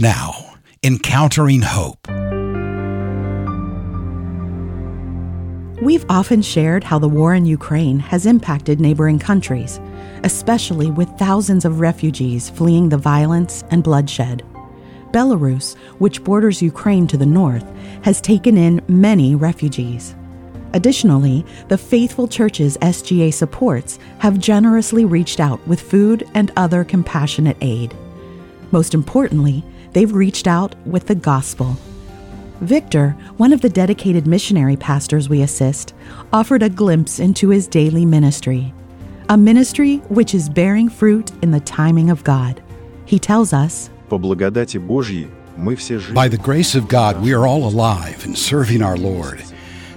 [0.00, 0.54] Now,
[0.84, 2.06] Encountering Hope.
[5.82, 9.80] We've often shared how the war in Ukraine has impacted neighboring countries,
[10.22, 14.44] especially with thousands of refugees fleeing the violence and bloodshed.
[15.10, 17.66] Belarus, which borders Ukraine to the north,
[18.04, 20.14] has taken in many refugees.
[20.74, 27.56] Additionally, the faithful churches SGA supports have generously reached out with food and other compassionate
[27.60, 27.96] aid.
[28.70, 29.64] Most importantly,
[29.98, 31.76] they've reached out with the gospel.
[32.60, 35.92] Viktor, one of the dedicated missionary pastors we assist,
[36.32, 38.72] offered a glimpse into his daily ministry,
[39.28, 42.62] a ministry which is bearing fruit in the timing of God.
[43.06, 43.90] He tells us
[46.14, 49.42] By the grace of God, we are all alive and serving our Lord.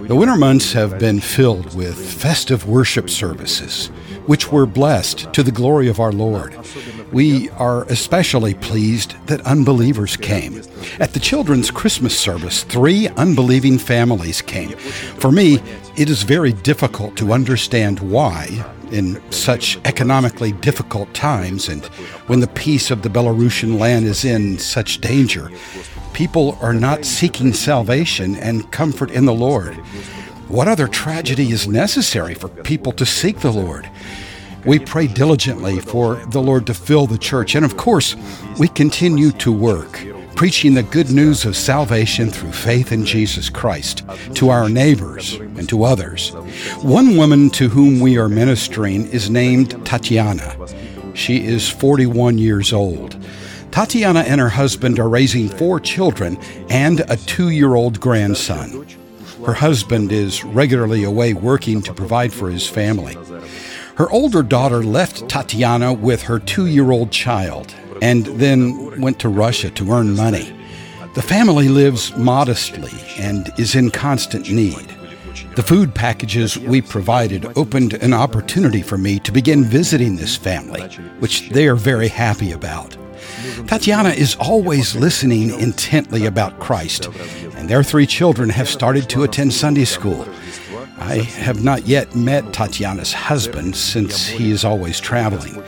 [0.00, 3.86] The winter months have been filled with festive worship services,
[4.26, 6.56] which were blessed to the glory of our Lord.
[7.12, 10.62] We are especially pleased that unbelievers came.
[10.98, 14.70] At the children's Christmas service, three unbelieving families came.
[15.18, 15.60] For me,
[15.94, 21.84] it is very difficult to understand why, in such economically difficult times and
[22.28, 25.50] when the peace of the Belarusian land is in such danger,
[26.14, 29.74] people are not seeking salvation and comfort in the Lord.
[30.48, 33.88] What other tragedy is necessary for people to seek the Lord?
[34.64, 38.14] We pray diligently for the Lord to fill the church, and of course,
[38.60, 40.00] we continue to work,
[40.36, 44.04] preaching the good news of salvation through faith in Jesus Christ
[44.34, 46.30] to our neighbors and to others.
[46.80, 50.56] One woman to whom we are ministering is named Tatiana.
[51.14, 53.16] She is 41 years old.
[53.72, 56.36] Tatiana and her husband are raising four children
[56.70, 58.86] and a two year old grandson.
[59.44, 63.16] Her husband is regularly away working to provide for his family.
[63.96, 69.28] Her older daughter left Tatiana with her two year old child and then went to
[69.28, 70.52] Russia to earn money.
[71.14, 74.96] The family lives modestly and is in constant need.
[75.56, 80.80] The food packages we provided opened an opportunity for me to begin visiting this family,
[81.18, 82.96] which they are very happy about.
[83.66, 87.10] Tatiana is always listening intently about Christ,
[87.56, 90.26] and their three children have started to attend Sunday school.
[91.02, 95.62] I have not yet met Tatiana's husband since he is always traveling.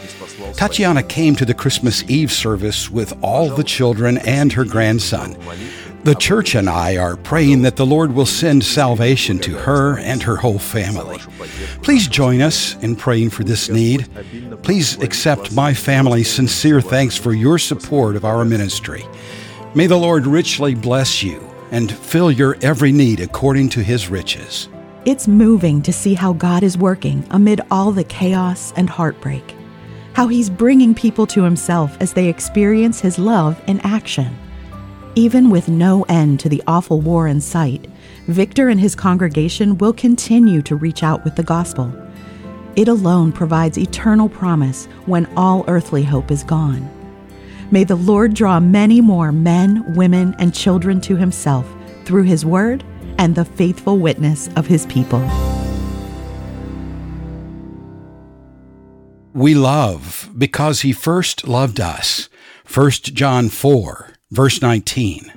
[0.55, 5.37] Tatiana came to the Christmas Eve service with all the children and her grandson.
[6.05, 10.23] The church and I are praying that the Lord will send salvation to her and
[10.23, 11.19] her whole family.
[11.83, 14.07] Please join us in praying for this need.
[14.63, 19.05] Please accept my family's sincere thanks for your support of our ministry.
[19.75, 21.41] May the Lord richly bless you
[21.71, 24.69] and fill your every need according to his riches.
[25.07, 29.55] It's moving to see how God is working amid all the chaos and heartbreak,
[30.15, 34.35] how He's bringing people to Himself as they experience His love in action.
[35.15, 37.87] Even with no end to the awful war in sight,
[38.29, 41.93] Viktor and his congregation will continue to reach out with the gospel.
[42.75, 46.89] It alone provides eternal promise when all earthly hope is gone.
[47.71, 51.71] May the Lord draw many more men, women, and children to Himself
[52.07, 52.83] through His word
[53.19, 55.21] and the faithful witness of His people.
[59.35, 62.29] We love because he first loved us.
[62.73, 65.33] 1 John 4, verse 19.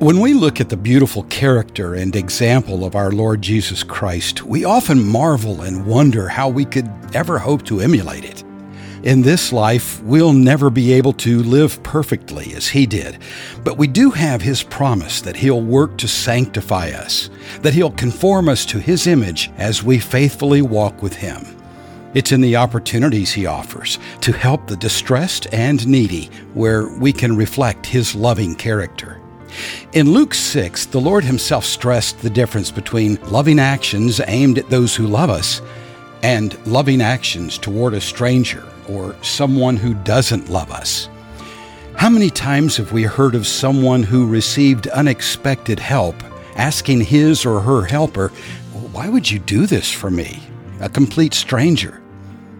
[0.00, 4.66] When we look at the beautiful character and example of our Lord Jesus Christ, we
[4.66, 8.44] often marvel and wonder how we could ever hope to emulate it.
[9.02, 13.18] In this life, we'll never be able to live perfectly as He did,
[13.64, 17.28] but we do have His promise that He'll work to sanctify us,
[17.62, 21.44] that He'll conform us to His image as we faithfully walk with Him.
[22.14, 27.36] It's in the opportunities He offers to help the distressed and needy where we can
[27.36, 29.20] reflect His loving character.
[29.94, 34.94] In Luke 6, the Lord Himself stressed the difference between loving actions aimed at those
[34.94, 35.60] who love us
[36.22, 41.08] and loving actions toward a stranger or someone who doesn't love us.
[41.96, 46.16] How many times have we heard of someone who received unexpected help
[46.56, 48.28] asking his or her helper,
[48.92, 50.42] Why would you do this for me?
[50.80, 52.02] A complete stranger.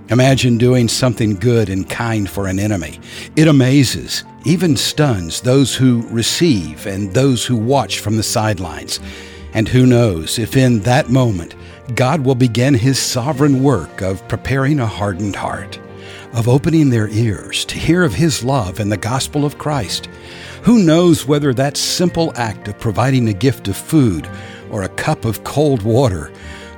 [0.09, 3.01] Imagine doing something good and kind for an enemy.
[3.37, 9.01] It amazes, even stuns those who receive and those who watch from the sidelines.
[9.55, 11.55] And who knows if in that moment
[11.95, 15.79] God will begin His sovereign work of preparing a hardened heart,
[16.32, 20.06] of opening their ears to hear of His love and the gospel of Christ.
[20.62, 24.29] Who knows whether that simple act of providing a gift of food
[24.70, 26.32] or a cup of cold water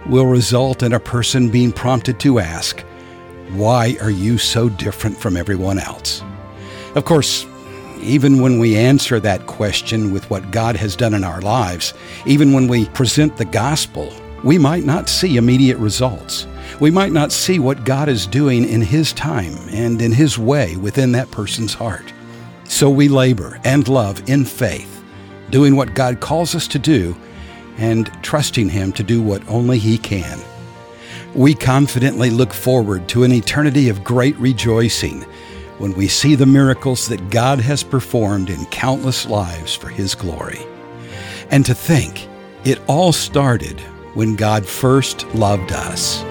[0.06, 2.80] will result in a person being prompted to ask,
[3.50, 6.22] Why are you so different from everyone else?
[6.94, 7.46] Of course,
[8.00, 11.94] even when we answer that question with what God has done in our lives,
[12.26, 14.12] even when we present the gospel,
[14.42, 16.46] we might not see immediate results.
[16.80, 20.76] We might not see what God is doing in His time and in His way
[20.76, 22.12] within that person's heart.
[22.64, 25.02] So we labor and love in faith,
[25.50, 27.16] doing what God calls us to do
[27.76, 30.40] and trusting Him to do what only He can.
[31.34, 35.22] We confidently look forward to an eternity of great rejoicing
[35.78, 40.64] when we see the miracles that God has performed in countless lives for His glory.
[41.50, 42.28] And to think,
[42.64, 43.80] it all started
[44.14, 46.24] when God first loved us.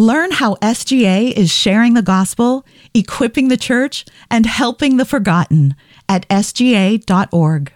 [0.00, 2.64] Learn how SGA is sharing the gospel,
[2.94, 5.74] equipping the church, and helping the forgotten
[6.08, 7.70] at sga.org.